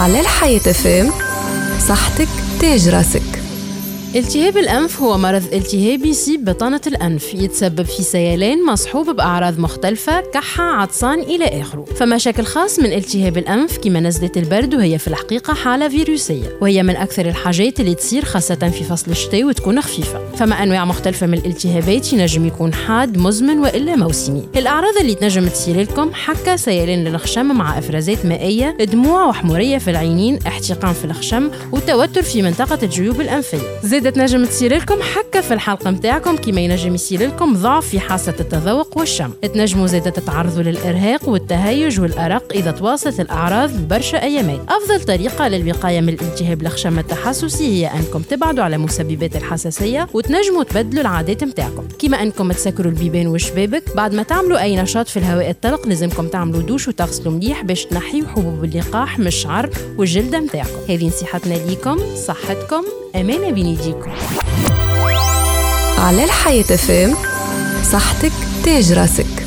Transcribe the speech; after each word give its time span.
على 0.00 0.20
الحياة 0.20 0.58
FM 0.58 1.12
صحتك 1.88 2.28
تاج 2.60 2.88
راسك. 2.88 3.39
التهاب 4.16 4.56
الأنف 4.56 5.02
هو 5.02 5.18
مرض 5.18 5.42
التهابي 5.52 6.08
يصيب 6.08 6.44
بطانة 6.44 6.80
الأنف 6.86 7.34
يتسبب 7.34 7.82
في 7.82 8.02
سيلان 8.02 8.66
مصحوب 8.66 9.10
بأعراض 9.10 9.58
مختلفة 9.58 10.20
كحكة 10.20 10.64
عطسان 10.64 11.20
إلى 11.20 11.44
آخره. 11.44 11.84
فمشاكل 11.84 12.44
خاص 12.44 12.78
من 12.78 12.92
التهاب 12.92 13.38
الأنف 13.38 13.78
كما 13.78 14.00
نزلة 14.00 14.30
البرد 14.36 14.74
وهي 14.74 14.98
في 14.98 15.08
الحقيقة 15.08 15.54
حالة 15.54 15.88
فيروسية 15.88 16.58
وهي 16.60 16.82
من 16.82 16.96
أكثر 16.96 17.28
الحاجات 17.28 17.80
اللي 17.80 17.94
تصير 17.94 18.24
خاصة 18.24 18.54
في 18.54 18.84
فصل 18.84 19.10
الشتاء 19.10 19.44
وتكون 19.44 19.80
خفيفة. 19.80 20.20
فما 20.36 20.62
أنواع 20.62 20.84
مختلفة 20.84 21.26
من 21.26 21.38
الالتهابات 21.38 22.12
ينجم 22.12 22.46
يكون 22.46 22.74
حاد 22.74 23.18
مزمن 23.18 23.58
وإلا 23.58 23.96
موسمي. 23.96 24.48
الأعراض 24.56 24.96
اللي 25.00 25.14
تنجم 25.14 25.48
تصير 25.48 25.80
لكم 25.80 26.10
حكة 26.14 26.56
سيلان 26.56 27.04
للخشم 27.04 27.46
مع 27.46 27.78
إفرازات 27.78 28.26
مائية 28.26 28.76
دموع 28.80 29.26
وحمورية 29.26 29.78
في 29.78 29.90
العينين 29.90 30.38
احتقان 30.46 30.92
في 30.92 31.04
الخشم 31.04 31.50
وتوتر 31.72 32.22
في 32.22 32.42
منطقة 32.42 32.78
الجيوب 32.82 33.20
الأنفية. 33.20 33.80
زادة 34.00 34.18
تنجم 34.18 34.44
تصير 34.44 34.76
لكم 34.76 35.02
حكة 35.02 35.40
في 35.40 35.54
الحلق 35.54 35.90
متاعكم 35.90 36.36
كما 36.36 36.60
ينجم 36.60 36.94
يصير 36.94 37.26
لكم 37.26 37.54
ضعف 37.54 37.86
في 37.86 38.00
حاسة 38.00 38.34
التذوق 38.40 38.98
والشم. 38.98 39.30
تنجموا 39.54 39.86
زادة 39.86 40.10
تتعرضوا 40.10 40.62
للإرهاق 40.62 41.28
والتهيج 41.28 42.00
والأرق 42.00 42.52
إذا 42.54 42.70
تواصلت 42.70 43.20
الأعراض 43.20 43.70
برشا 43.88 44.22
أيامات. 44.22 44.60
أفضل 44.68 45.04
طريقة 45.04 45.48
للوقاية 45.48 46.00
من 46.00 46.08
الالتهاب 46.08 46.62
الخشم 46.62 46.98
التحسسي 46.98 47.64
هي 47.64 47.86
أنكم 47.86 48.22
تبعدوا 48.22 48.64
على 48.64 48.78
مسببات 48.78 49.36
الحساسية 49.36 50.08
وتنجموا 50.14 50.64
تبدلوا 50.64 51.02
العادات 51.02 51.44
متاعكم. 51.44 51.88
كما 51.98 52.22
أنكم 52.22 52.52
تسكروا 52.52 52.92
البيبان 52.92 53.26
والشبابك 53.26 53.82
بعد 53.96 54.14
ما 54.14 54.22
تعملوا 54.22 54.62
أي 54.62 54.76
نشاط 54.76 55.08
في 55.08 55.16
الهواء 55.16 55.50
الطلق 55.50 55.86
لازمكم 55.88 56.28
تعملوا 56.28 56.62
دوش 56.62 56.88
وتغسلوا 56.88 57.32
مليح 57.32 57.62
باش 57.62 57.84
تنحيوا 57.84 58.28
حبوب 58.28 58.64
اللقاح 58.64 59.18
من 59.18 59.26
الشعر 59.26 59.70
والجلدة 59.98 60.40
متاعكم. 60.40 60.78
هذه 60.88 61.06
نصيحتنا 61.06 61.54
ليكم 61.54 61.98
صحتكم 62.26 62.84
أمانة 63.16 63.50
بين 63.50 63.66
يديكم 63.90 64.10
على 65.98 66.24
الحياة 66.24 66.62
فام 66.62 67.16
صحتك 67.92 68.32
تاج 68.64 68.92
راسك. 68.92 69.39